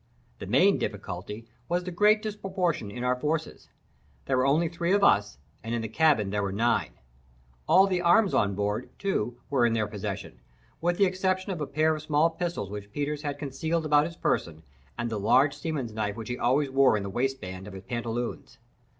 The 0.39 0.47
main 0.47 0.79
difficulty 0.79 1.45
was 1.69 1.83
the 1.83 1.91
great 1.91 2.23
disproportion 2.23 2.89
in 2.89 3.03
our 3.03 3.15
forces. 3.15 3.69
There 4.25 4.35
were 4.35 4.47
only 4.47 4.67
three 4.67 4.93
of 4.93 5.03
us, 5.03 5.37
and 5.63 5.75
in 5.75 5.83
the 5.83 5.87
cabin 5.87 6.31
there 6.31 6.41
were 6.41 6.51
nine. 6.51 6.93
All 7.67 7.85
the 7.85 8.01
arms 8.01 8.33
on 8.33 8.55
board, 8.55 8.89
too, 8.97 9.37
were 9.51 9.63
in 9.63 9.73
their 9.73 9.85
possession, 9.85 10.39
with 10.81 10.97
the 10.97 11.05
exception 11.05 11.51
of 11.51 11.61
a 11.61 11.67
pair 11.67 11.95
of 11.95 12.01
small 12.01 12.31
pistols 12.31 12.71
which 12.71 12.91
Peters 12.91 13.21
had 13.21 13.37
concealed 13.37 13.85
about 13.85 14.07
his 14.07 14.17
person, 14.17 14.63
and 14.97 15.07
the 15.11 15.19
large 15.19 15.53
seaman's 15.55 15.93
knife 15.93 16.15
which 16.15 16.29
he 16.29 16.39
always 16.39 16.71
wore 16.71 16.97
in 16.97 17.03
the 17.03 17.07
waistband 17.11 17.67
of 17.67 17.73
his 17.75 17.83
pantaloons. 17.83 18.57